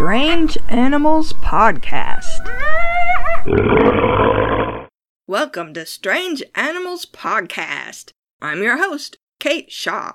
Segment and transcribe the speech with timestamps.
[0.00, 2.48] Strange Animals Podcast.
[5.26, 8.12] Welcome to Strange Animals Podcast.
[8.40, 10.12] I'm your host, Kate Shaw.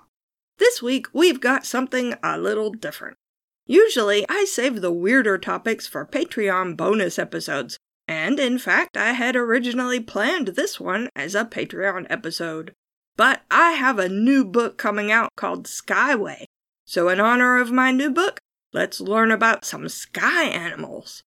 [0.57, 3.17] This week we've got something a little different.
[3.67, 7.77] Usually I save the weirder topics for Patreon bonus episodes,
[8.07, 12.73] and in fact I had originally planned this one as a Patreon episode.
[13.17, 16.45] But I have a new book coming out called Skyway.
[16.85, 18.39] So in honor of my new book,
[18.75, 21.23] let's learn about some sky animals.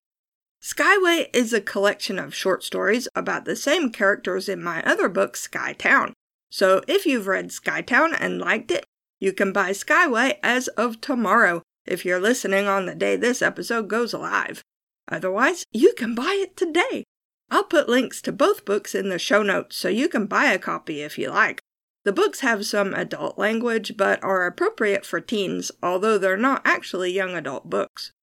[0.62, 5.36] Skyway is a collection of short stories about the same characters in my other book,
[5.36, 6.12] Skytown.
[6.50, 8.86] So if you've read Skytown and liked it,
[9.20, 13.88] you can buy Skyway as of tomorrow if you're listening on the day this episode
[13.88, 14.62] goes live.
[15.10, 17.06] Otherwise, you can buy it today.
[17.50, 20.60] I'll put links to both books in the show notes so you can buy a
[20.60, 21.62] copy if you like.
[22.08, 27.12] The books have some adult language but are appropriate for teens, although they're not actually
[27.12, 28.14] young adult books.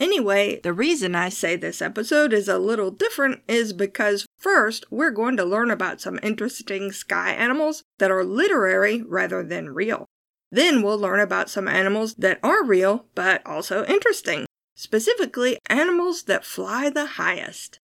[0.00, 5.12] Anyway, the reason I say this episode is a little different is because first, we're
[5.12, 10.06] going to learn about some interesting sky animals that are literary rather than real.
[10.50, 16.44] Then we'll learn about some animals that are real but also interesting, specifically animals that
[16.44, 17.78] fly the highest.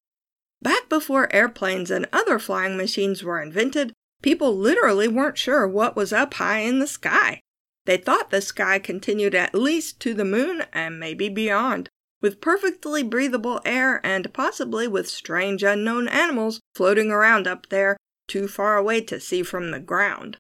[0.61, 6.13] Back before airplanes and other flying machines were invented, People literally weren't sure what was
[6.13, 7.41] up high in the sky.
[7.85, 11.89] They thought the sky continued at least to the moon and maybe beyond,
[12.21, 18.49] with perfectly breathable air and possibly with strange unknown animals floating around up there too
[18.49, 20.37] far away to see from the ground.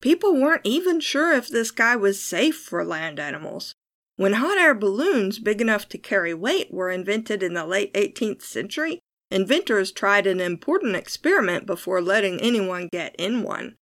[0.00, 3.74] People weren't even sure if the sky was safe for land animals.
[4.16, 8.42] When hot air balloons big enough to carry weight were invented in the late 18th
[8.42, 13.74] century, Inventors tried an important experiment before letting anyone get in one.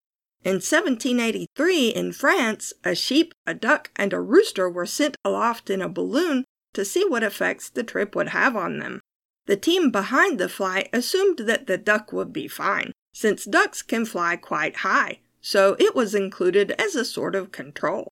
[0.43, 5.83] In 1783, in France, a sheep, a duck, and a rooster were sent aloft in
[5.83, 9.01] a balloon to see what effects the trip would have on them.
[9.47, 14.07] The team behind the flight assumed that the duck would be fine, since ducks can
[14.07, 18.09] fly quite high, so it was included as a sort of control.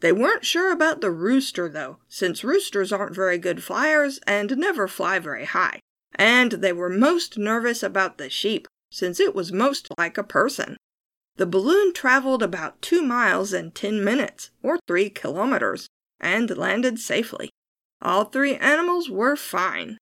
[0.00, 4.86] They weren't sure about the rooster, though, since roosters aren't very good flyers and never
[4.86, 5.80] fly very high
[6.16, 10.76] and they were most nervous about the sheep, since it was most like a person.
[11.36, 15.86] The balloon traveled about two miles in ten minutes, or three kilometers,
[16.18, 17.50] and landed safely.
[18.00, 19.98] All three animals were fine.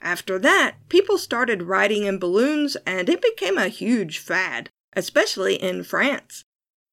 [0.00, 5.82] After that, people started riding in balloons, and it became a huge fad, especially in
[5.82, 6.44] France.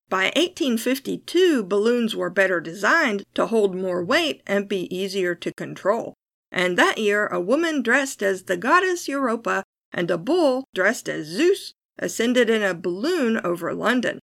[0.10, 6.16] By 1852, balloons were better designed to hold more weight and be easier to control
[6.56, 11.28] and that year a woman dressed as the goddess Europa and a bull dressed as
[11.28, 14.20] Zeus ascended in a balloon over London.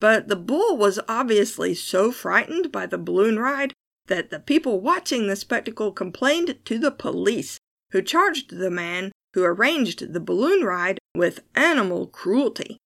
[0.00, 3.72] But the bull was obviously so frightened by the balloon ride
[4.08, 7.58] that the people watching the spectacle complained to the police,
[7.92, 12.78] who charged the man who arranged the balloon ride with animal cruelty.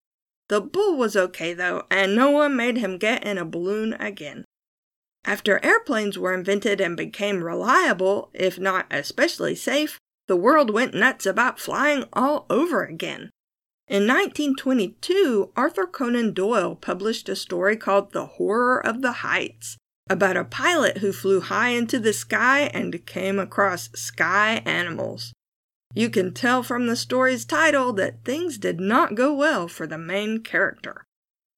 [0.49, 4.45] The bull was okay though, and no one made him get in a balloon again.
[5.25, 11.27] After airplanes were invented and became reliable, if not especially safe, the world went nuts
[11.27, 13.31] about flying all over again.
[13.89, 19.77] In 1922, Arthur Conan Doyle published a story called The Horror of the Heights
[20.09, 25.33] about a pilot who flew high into the sky and came across sky animals.
[25.95, 29.99] You can tell from the story's title that things did not go well for the
[29.99, 31.05] main character.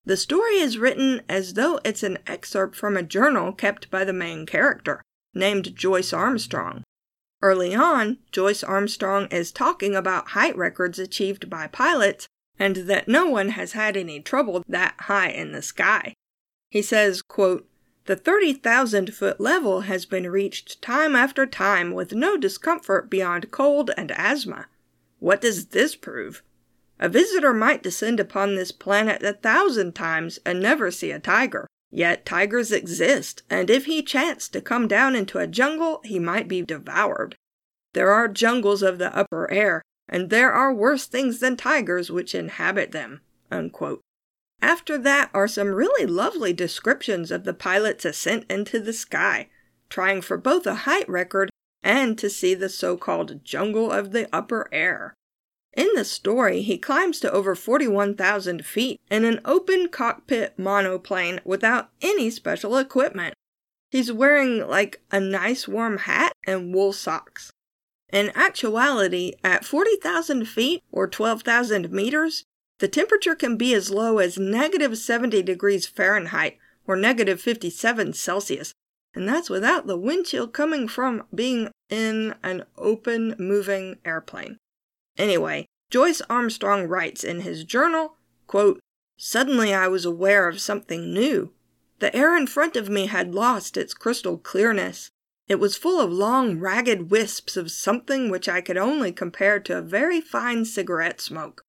[0.06, 4.12] The story is written as though it's an excerpt from a journal kept by the
[4.12, 6.84] main character, named Joyce Armstrong.
[7.40, 12.26] Early on, Joyce Armstrong is talking about height records achieved by pilots
[12.58, 16.14] and that no one has had any trouble that high in the sky.
[16.70, 17.66] He says, quote,
[18.04, 23.90] The 30,000 foot level has been reached time after time with no discomfort beyond cold
[23.96, 24.66] and asthma.
[25.18, 26.42] What does this prove?
[27.04, 31.66] A visitor might descend upon this planet a thousand times and never see a tiger.
[31.90, 36.48] Yet tigers exist, and if he chanced to come down into a jungle, he might
[36.48, 37.34] be devoured.
[37.92, 42.34] There are jungles of the upper air, and there are worse things than tigers which
[42.34, 43.20] inhabit them.
[43.50, 44.00] Unquote.
[44.62, 49.50] After that are some really lovely descriptions of the pilot's ascent into the sky,
[49.90, 51.50] trying for both a height record
[51.82, 55.12] and to see the so called jungle of the upper air.
[55.76, 61.90] In the story, he climbs to over 41,000 feet in an open cockpit monoplane without
[62.00, 63.34] any special equipment.
[63.90, 67.52] He's wearing like a nice warm hat and wool socks.
[68.12, 72.44] In actuality, at 40,000 feet or 12,000 meters,
[72.78, 78.74] the temperature can be as low as negative 70 degrees Fahrenheit or negative 57 Celsius,
[79.14, 84.58] and that's without the wind chill coming from being in an open moving airplane.
[85.16, 88.16] Anyway, Joyce Armstrong writes in his journal,
[88.46, 88.80] quote,
[89.16, 91.52] Suddenly I was aware of something new.
[92.00, 95.10] The air in front of me had lost its crystal clearness.
[95.46, 99.78] It was full of long, ragged wisps of something which I could only compare to
[99.78, 101.62] a very fine cigarette smoke.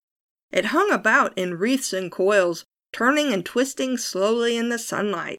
[0.51, 5.37] It hung about in wreaths and coils, turning and twisting slowly in the sunlight.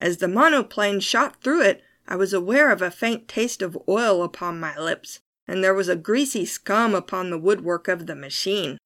[0.00, 4.22] As the monoplane shot through it, I was aware of a faint taste of oil
[4.22, 5.20] upon my lips,
[5.50, 8.78] and there was a greasy scum upon the woodwork of the machine.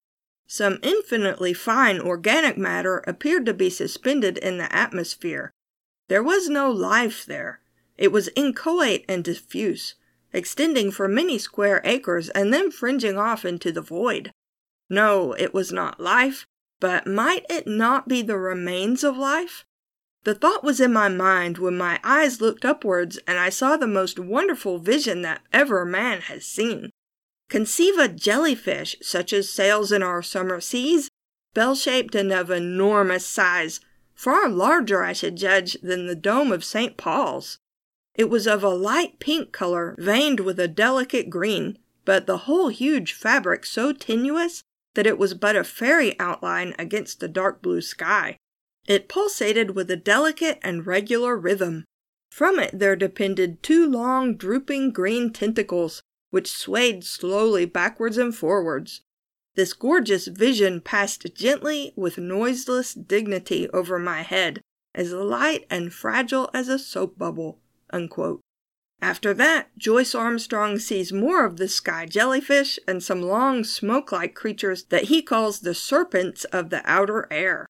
[0.47, 5.51] Some infinitely fine organic matter appeared to be suspended in the atmosphere.
[6.09, 7.61] There was no life there.
[7.99, 9.97] It was inchoate and diffuse,
[10.33, 14.31] extending for many square acres and then fringing off into the void.
[14.89, 16.47] No, it was not life,
[16.81, 19.67] but might it not be the remains of life?
[20.25, 23.87] The thought was in my mind when my eyes looked upwards and I saw the
[23.87, 26.91] most wonderful vision that ever man has seen.
[27.51, 31.11] Conceive a jellyfish such as sails in our summer seas,
[31.53, 33.81] bell shaped and of enormous size,
[34.15, 36.97] far larger, I should judge, than the dome of St.
[36.97, 37.59] Paul's.
[38.15, 42.69] It was of a light pink color, veined with a delicate green, but the whole
[42.69, 44.63] huge fabric so tenuous
[44.95, 48.39] that it was but a fairy outline against the dark blue sky.
[48.87, 51.85] It pulsated with a delicate and regular rhythm.
[52.31, 59.01] From it there depended two long, drooping green tentacles, which swayed slowly backwards and forwards.
[59.55, 64.61] This gorgeous vision passed gently with noiseless dignity over my head,
[64.95, 67.61] as light and fragile as a soap bubble.
[67.91, 68.41] Unquote.
[69.01, 74.35] After that, Joyce Armstrong sees more of the sky jellyfish and some long smoke like
[74.35, 77.67] creatures that he calls the serpents of the outer air.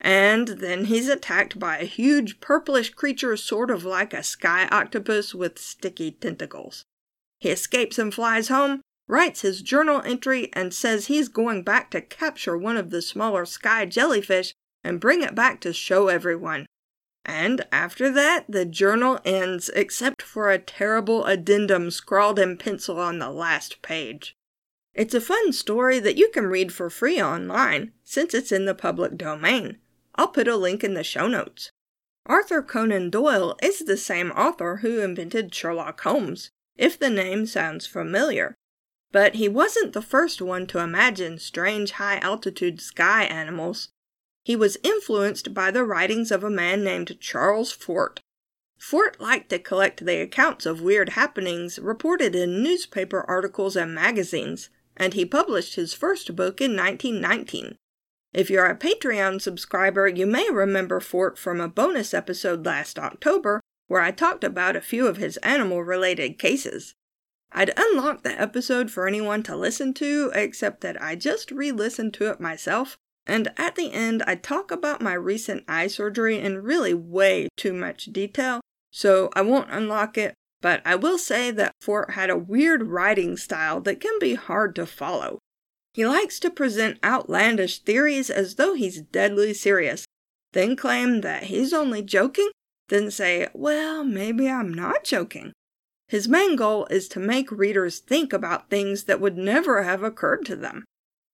[0.00, 5.34] And then he's attacked by a huge purplish creature sort of like a sky octopus
[5.34, 6.84] with sticky tentacles.
[7.38, 12.00] He escapes and flies home, writes his journal entry, and says he's going back to
[12.00, 16.66] capture one of the smaller sky jellyfish and bring it back to show everyone.
[17.26, 23.18] And after that, the journal ends, except for a terrible addendum scrawled in pencil on
[23.18, 24.34] the last page.
[24.94, 28.74] It's a fun story that you can read for free online, since it's in the
[28.74, 29.76] public domain.
[30.14, 31.70] I'll put a link in the show notes.
[32.26, 37.86] Arthur Conan Doyle is the same author who invented Sherlock Holmes, if the name sounds
[37.86, 38.54] familiar.
[39.12, 43.88] But he wasn't the first one to imagine strange high altitude sky animals.
[44.44, 48.20] He was influenced by the writings of a man named Charles Fort.
[48.78, 54.70] Fort liked to collect the accounts of weird happenings reported in newspaper articles and magazines,
[54.96, 57.76] and he published his first book in 1919.
[58.32, 63.60] If you're a Patreon subscriber, you may remember Fort from a bonus episode last October
[63.88, 66.94] where I talked about a few of his animal related cases.
[67.50, 72.14] I'd unlocked the episode for anyone to listen to, except that I just re listened
[72.14, 72.96] to it myself,
[73.26, 77.72] and at the end I talk about my recent eye surgery in really way too
[77.72, 78.60] much detail,
[78.92, 83.36] so I won't unlock it, but I will say that Fort had a weird writing
[83.36, 85.40] style that can be hard to follow.
[85.92, 90.04] He likes to present outlandish theories as though he's deadly serious,
[90.52, 92.50] then claim that he's only joking,
[92.88, 95.52] then say, well, maybe I'm not joking.
[96.08, 100.44] His main goal is to make readers think about things that would never have occurred
[100.46, 100.84] to them.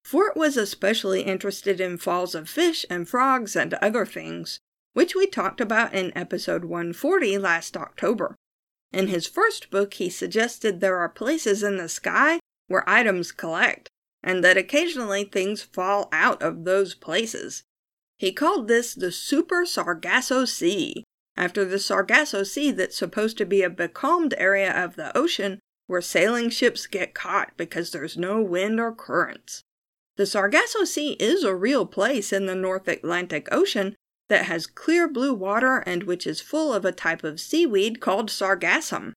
[0.05, 4.59] Fort was especially interested in falls of fish and frogs and other things,
[4.93, 8.35] which we talked about in episode 140 last October.
[8.93, 13.88] In his first book, he suggested there are places in the sky where items collect,
[14.25, 17.62] and that occasionally things fall out of those places.
[18.16, 21.04] He called this the Super Sargasso Sea,
[21.37, 26.00] after the Sargasso Sea that's supposed to be a becalmed area of the ocean where
[26.00, 29.62] sailing ships get caught because there's no wind or currents.
[30.16, 33.95] The Sargasso Sea is a real place in the North Atlantic Ocean
[34.28, 38.31] that has clear blue water and which is full of a type of seaweed called
[38.31, 39.12] sargassum.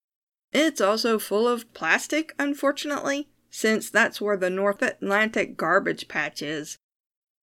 [0.52, 6.78] It's also full of plastic, unfortunately, since that's where the North Atlantic garbage patch is.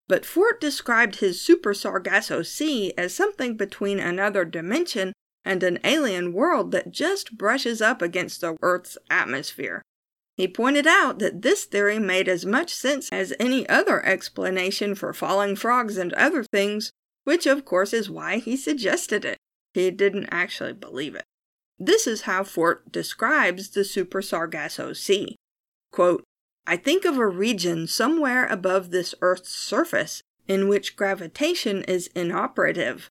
[0.07, 5.13] But Fort described his Super Sargasso Sea as something between another dimension
[5.45, 9.83] and an alien world that just brushes up against the Earth's atmosphere.
[10.37, 15.13] He pointed out that this theory made as much sense as any other explanation for
[15.13, 16.93] falling frogs and other things,
[17.25, 19.39] which of course is why he suggested it.
[19.73, 21.25] He didn't actually believe it.
[21.77, 25.35] This is how Fort describes the Super Sargasso Sea.
[25.95, 26.25] Quote,
[26.67, 33.09] I think of a region somewhere above this Earth's surface in which gravitation is inoperative.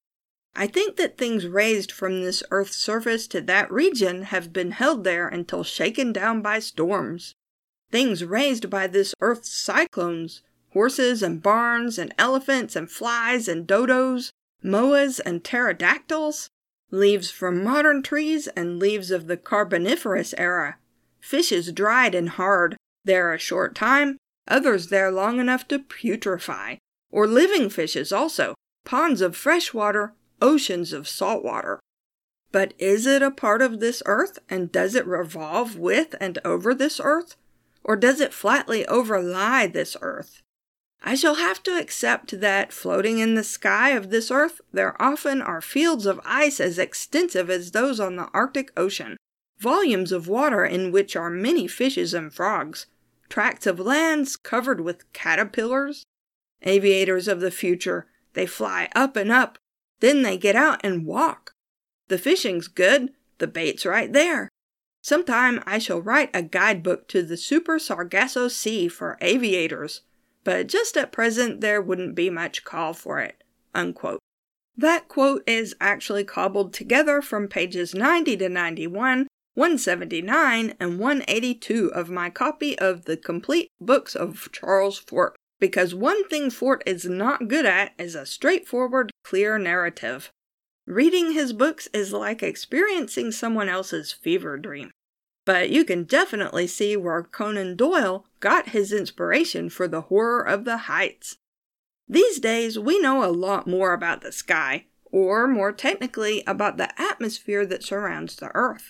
[0.54, 5.06] I think that things raised from this Earth's surface to that region have been held
[5.06, 7.34] there until shaken down by storms.
[7.90, 14.30] Things raised by this Earth's cyclones horses and barns and elephants and flies and dodos,
[14.62, 16.50] moas and pterodactyls,
[16.92, 20.80] leaves from modern trees and leaves of the Carboniferous era,
[21.24, 22.76] fishes dried and hard,
[23.06, 26.78] there a short time, others there long enough to putrefy,
[27.10, 28.54] or living fishes also,
[28.84, 31.80] ponds of fresh water, oceans of salt water.
[32.52, 36.76] But is it a part of this earth, and does it revolve with and over
[36.76, 37.36] this earth?
[37.84, 40.42] Or does it flatly overlie this earth?
[41.02, 45.42] I shall have to accept that floating in the sky of this earth, there often
[45.42, 49.18] are fields of ice as extensive as those on the Arctic Ocean,
[49.64, 52.86] volumes of water in which are many fishes and frogs,
[53.30, 56.04] tracts of lands covered with caterpillars.
[56.62, 59.58] Aviators of the future, they fly up and up,
[60.00, 61.54] then they get out and walk.
[62.10, 64.50] The fishing's good, the bait's right there.
[65.02, 70.02] Sometime I shall write a guidebook to the Super Sargasso Sea for aviators
[70.44, 73.44] but just at present there wouldn't be much call for it.
[73.74, 74.20] Unquote.
[74.76, 82.10] That quote is actually cobbled together from pages 90 to 91, 179, and 182 of
[82.10, 87.48] my copy of the complete books of Charles Fort, because one thing Fort is not
[87.48, 90.32] good at is a straightforward, clear narrative.
[90.88, 94.92] Reading his books is like experiencing someone else's fever dream.
[95.46, 100.66] But you can definitely see where Conan Doyle got his inspiration for the horror of
[100.66, 101.36] the heights.
[102.08, 106.90] These days, we know a lot more about the sky, or more technically, about the
[107.00, 108.90] atmosphere that surrounds the Earth.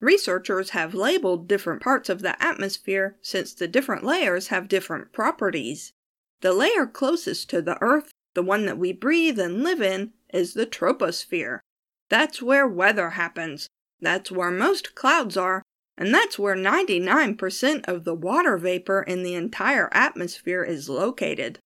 [0.00, 5.92] Researchers have labeled different parts of the atmosphere since the different layers have different properties.
[6.40, 10.54] The layer closest to the Earth, the one that we breathe and live in, is
[10.54, 11.60] the troposphere.
[12.08, 13.68] That's where weather happens.
[14.00, 15.62] That's where most clouds are,
[15.98, 21.58] and that's where 99% of the water vapor in the entire atmosphere is located.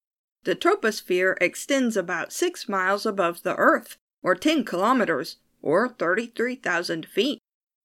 [0.42, 7.38] The troposphere extends about 6 miles above the Earth, or 10 kilometers, or 33,000 feet.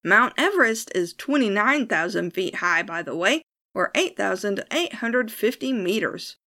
[0.03, 3.41] Mount Everest is 29,000 feet high, by the way,
[3.75, 6.37] or 8,850 meters.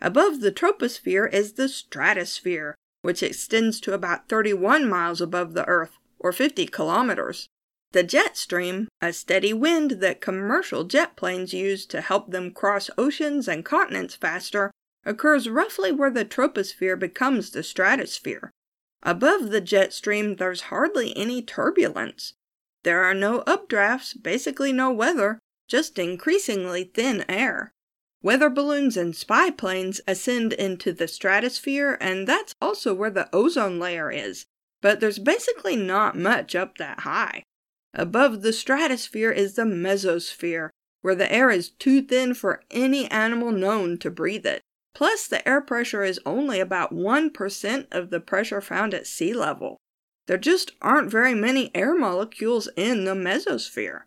[0.00, 5.98] Above the troposphere is the stratosphere, which extends to about 31 miles above the Earth,
[6.18, 7.48] or 50 kilometers.
[7.92, 12.88] The jet stream, a steady wind that commercial jet planes use to help them cross
[12.96, 14.70] oceans and continents faster,
[15.04, 18.50] occurs roughly where the troposphere becomes the stratosphere.
[19.02, 22.32] Above the jet stream, there's hardly any turbulence.
[22.84, 27.72] There are no updrafts, basically no weather, just increasingly thin air.
[28.22, 33.78] Weather balloons and spy planes ascend into the stratosphere, and that's also where the ozone
[33.80, 34.46] layer is.
[34.80, 37.42] But there's basically not much up that high.
[37.94, 40.70] Above the stratosphere is the mesosphere,
[41.02, 44.62] where the air is too thin for any animal known to breathe it.
[44.94, 49.78] Plus, the air pressure is only about 1% of the pressure found at sea level.
[50.32, 54.04] There just aren't very many air molecules in the mesosphere.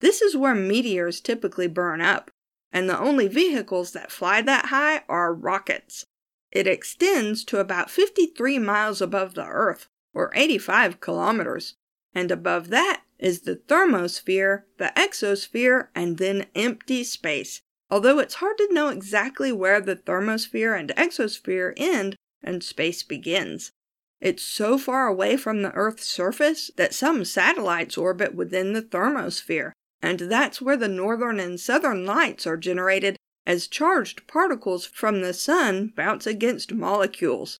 [0.00, 2.30] This is where meteors typically burn up,
[2.72, 6.06] and the only vehicles that fly that high are rockets.
[6.50, 11.74] It extends to about 53 miles above the Earth, or 85 kilometers,
[12.14, 17.60] and above that is the thermosphere, the exosphere, and then empty space.
[17.90, 23.72] Although it's hard to know exactly where the thermosphere and exosphere end and space begins.
[24.20, 29.72] It's so far away from the Earth's surface that some satellites orbit within the thermosphere,
[30.00, 35.32] and that's where the northern and southern lights are generated as charged particles from the
[35.32, 37.58] sun bounce against molecules.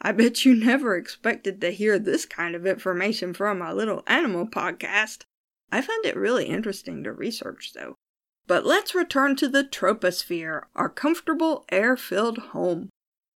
[0.00, 4.46] I bet you never expected to hear this kind of information from a little animal
[4.46, 5.24] podcast.
[5.70, 7.96] I found it really interesting to research, though.
[8.46, 12.88] But let's return to the troposphere, our comfortable air filled home.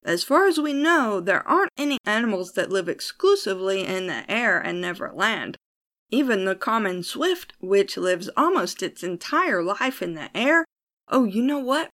[0.03, 4.59] As far as we know, there aren't any animals that live exclusively in the air
[4.59, 5.57] and never land.
[6.09, 10.65] Even the common swift, which lives almost its entire life in the air.
[11.07, 11.89] Oh, you know what?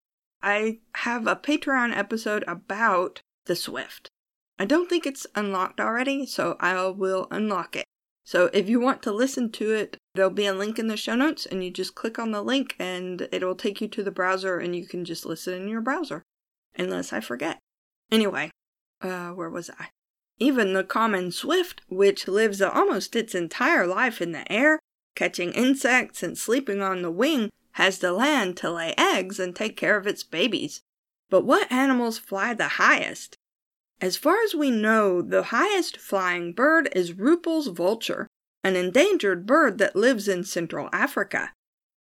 [0.42, 4.08] I have a Patreon episode about the swift.
[4.58, 7.84] I don't think it's unlocked already, so I will unlock it.
[8.24, 11.14] So if you want to listen to it, there'll be a link in the show
[11.14, 14.58] notes, and you just click on the link and it'll take you to the browser
[14.58, 16.22] and you can just listen in your browser.
[16.76, 17.58] Unless I forget.
[18.12, 18.50] Anyway,
[19.00, 19.88] uh, where was I?
[20.38, 24.78] Even the common swift, which lives almost its entire life in the air,
[25.16, 29.78] catching insects and sleeping on the wing, has to land to lay eggs and take
[29.78, 30.82] care of its babies.
[31.30, 33.38] But what animals fly the highest?
[33.98, 38.26] As far as we know, the highest flying bird is Rüppell's vulture,
[38.62, 41.52] an endangered bird that lives in Central Africa.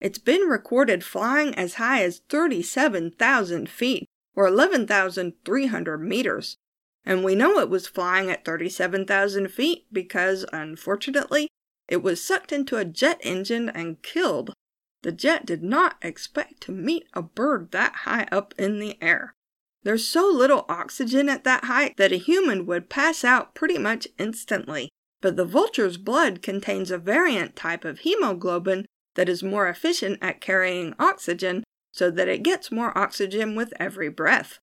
[0.02, 6.58] It's been recorded flying as high as 37,000 feet, or 11,300 meters.
[7.04, 11.48] And we know it was flying at 37,000 feet because, unfortunately,
[11.88, 14.54] it was sucked into a jet engine and killed.
[15.02, 19.34] The jet did not expect to meet a bird that high up in the air.
[19.84, 24.08] There's so little oxygen at that height that a human would pass out pretty much
[24.20, 24.90] instantly.
[25.22, 28.86] But the vulture's blood contains a variant type of hemoglobin
[29.16, 34.10] that is more efficient at carrying oxygen so that it gets more oxygen with every
[34.10, 34.60] breath.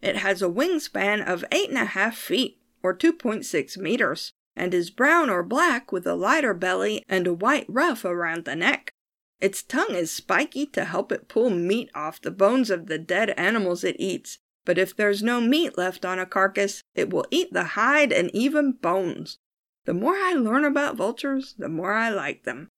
[0.00, 5.92] It has a wingspan of 8.5 feet, or 2.6 meters, and is brown or black
[5.92, 8.92] with a lighter belly and a white ruff around the neck.
[9.40, 13.30] Its tongue is spiky to help it pull meat off the bones of the dead
[13.30, 17.52] animals it eats, but if there's no meat left on a carcass, it will eat
[17.52, 19.38] the hide and even bones.
[19.86, 22.68] The more I learn about vultures, the more I like them.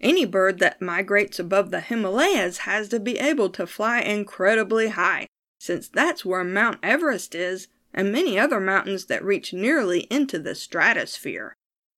[0.00, 5.26] Any bird that migrates above the Himalayas has to be able to fly incredibly high,
[5.58, 10.54] since that's where Mount Everest is, and many other mountains that reach nearly into the
[10.54, 11.54] stratosphere.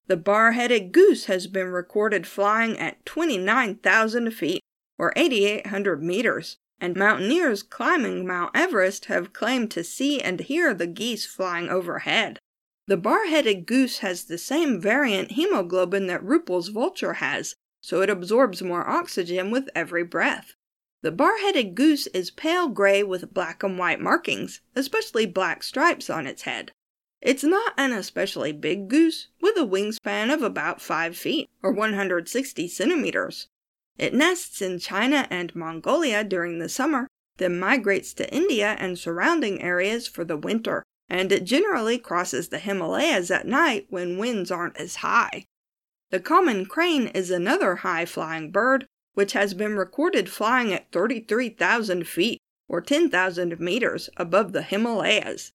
[0.09, 4.63] The bar headed goose has been recorded flying at 29,000 feet,
[4.99, 10.89] or 8,800 meters, and mountaineers climbing Mount Everest have claimed to see and hear the
[10.89, 12.41] geese flying overhead.
[12.89, 18.09] The bar headed goose has the same variant hemoglobin that Rüppell's vulture has, so it
[18.09, 20.55] absorbs more oxygen with every breath.
[21.03, 26.27] The bar-headed goose is pale gray with black and white markings, especially black stripes on
[26.27, 26.71] its head.
[27.21, 32.69] It's not an especially big goose, with a wingspan of about 5 feet, or 160
[32.69, 33.49] centimeters.
[33.99, 39.61] It nests in China and Mongolia during the summer, then migrates to India and surrounding
[39.61, 44.77] areas for the winter, and it generally crosses the Himalayas at night when winds aren't
[44.77, 45.45] as high.
[46.13, 52.07] The common crane is another high flying bird, which has been recorded flying at 33,000
[52.07, 55.53] feet, or 10,000 meters, above the Himalayas.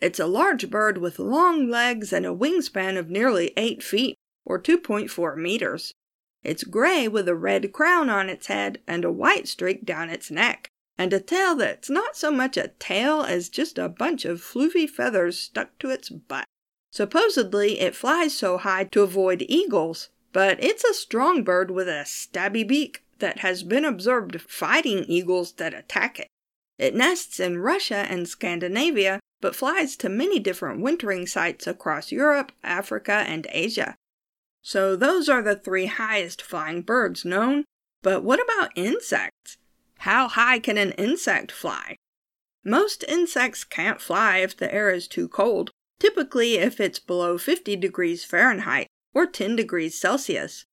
[0.00, 4.58] It's a large bird with long legs and a wingspan of nearly 8 feet, or
[4.60, 5.94] 2.4 meters.
[6.42, 10.28] It's gray with a red crown on its head and a white streak down its
[10.28, 14.40] neck, and a tail that's not so much a tail as just a bunch of
[14.40, 16.46] floofy feathers stuck to its butt.
[16.90, 22.04] Supposedly, it flies so high to avoid eagles, but it's a strong bird with a
[22.04, 26.28] stabby beak that has been observed fighting eagles that attack it.
[26.78, 32.52] It nests in Russia and Scandinavia, but flies to many different wintering sites across Europe,
[32.64, 33.96] Africa, and Asia.
[34.62, 37.64] So, those are the three highest flying birds known.
[38.02, 39.58] But what about insects?
[39.98, 41.96] How high can an insect fly?
[42.64, 47.76] Most insects can't fly if the air is too cold, typically if it's below 50
[47.76, 50.64] degrees Fahrenheit or 10 degrees Celsius.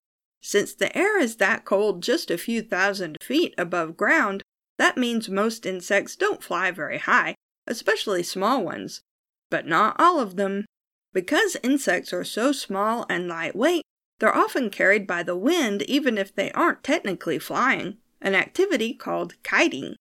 [0.41, 4.41] Since the air is that cold just a few thousand feet above ground,
[4.77, 7.35] that means most insects don't fly very high,
[7.67, 9.01] especially small ones.
[9.49, 10.65] But not all of them.
[11.13, 13.83] Because insects are so small and lightweight,
[14.19, 19.41] they're often carried by the wind even if they aren't technically flying, an activity called
[19.43, 19.95] kiting.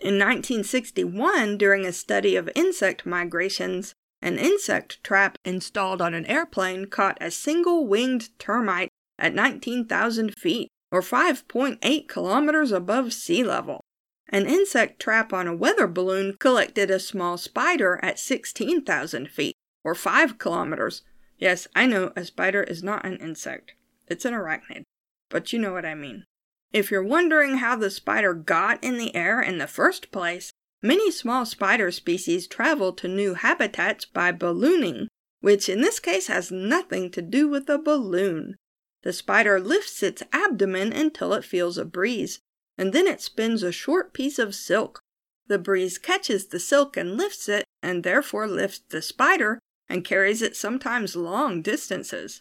[0.00, 6.86] In 1961, during a study of insect migrations, an insect trap installed on an airplane
[6.86, 13.80] caught a single winged termite at 19,000 feet, or 5.8 kilometers above sea level.
[14.28, 19.54] An insect trap on a weather balloon collected a small spider at 16,000 feet,
[19.84, 21.02] or 5 kilometers.
[21.38, 23.72] Yes, I know a spider is not an insect,
[24.06, 24.82] it's an arachnid,
[25.30, 26.24] but you know what I mean.
[26.72, 31.10] If you're wondering how the spider got in the air in the first place, Many
[31.10, 35.08] small spider species travel to new habitats by ballooning,
[35.40, 38.56] which in this case has nothing to do with a balloon.
[39.02, 42.40] The spider lifts its abdomen until it feels a breeze,
[42.76, 45.00] and then it spins a short piece of silk.
[45.48, 50.42] The breeze catches the silk and lifts it, and therefore lifts the spider and carries
[50.42, 52.40] it sometimes long distances.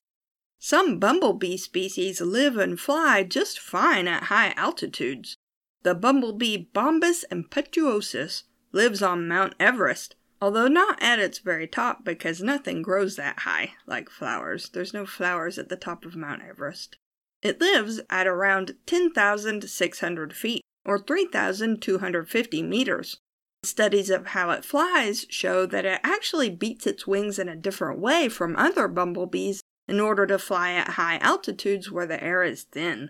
[0.60, 5.38] Some bumblebee species live and fly just fine at high altitudes.
[5.84, 12.42] The bumblebee Bombus impetuosus lives on Mount Everest, although not at its very top because
[12.42, 14.70] nothing grows that high, like flowers.
[14.70, 16.98] There's no flowers at the top of Mount Everest.
[17.42, 23.20] It lives at around 10,600 feet, or 3,250 meters.
[23.63, 28.00] Studies of how it flies show that it actually beats its wings in a different
[28.00, 32.63] way from other bumblebees in order to fly at high altitudes where the air is
[32.63, 33.10] thin.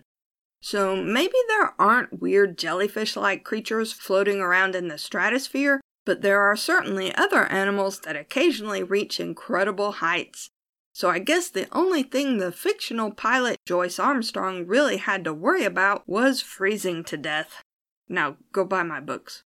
[0.60, 6.40] So maybe there aren't weird jellyfish like creatures floating around in the stratosphere, But there
[6.40, 10.48] are certainly other animals that occasionally reach incredible heights.
[10.94, 15.64] So I guess the only thing the fictional pilot Joyce Armstrong really had to worry
[15.64, 17.62] about was freezing to death.
[18.08, 19.42] Now go buy my books.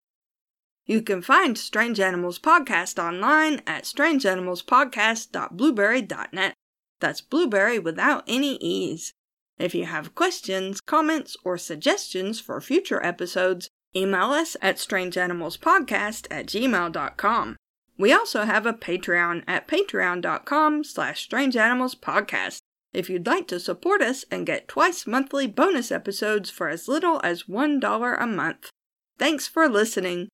[0.87, 6.55] You can find Strange Animals Podcast online at strangeanimalspodcast.blubrry.net.
[7.01, 9.13] That's blueberry without any E's.
[9.59, 16.47] If you have questions, comments, or suggestions for future episodes, email us at strangeanimalspodcast at
[16.47, 17.57] gmail.com.
[17.99, 22.59] We also have a Patreon at patreon.com slash strangeanimalspodcast.
[22.93, 27.21] If you'd like to support us and get twice monthly bonus episodes for as little
[27.23, 28.71] as $1 a month.
[29.19, 30.29] Thanks for listening.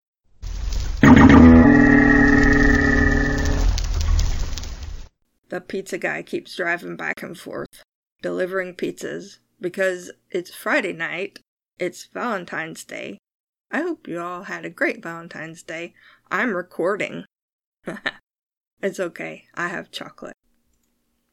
[5.51, 7.83] The pizza guy keeps driving back and forth,
[8.23, 11.41] delivering pizzas, because it's Friday night,
[11.79, 13.19] it's Valentine's Day.
[13.71, 15.95] I hope you all had a great Valentine's Day.
[16.31, 17.25] I'm recording.
[18.83, 20.38] it's okay, I have chocolate.